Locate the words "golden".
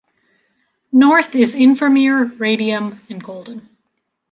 3.23-3.69